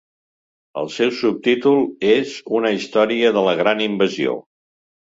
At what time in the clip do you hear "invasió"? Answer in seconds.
3.93-4.39